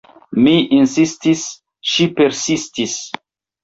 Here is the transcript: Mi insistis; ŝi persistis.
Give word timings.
Mi 0.45 0.53
insistis; 0.77 1.45
ŝi 1.93 2.11
persistis. 2.19 3.01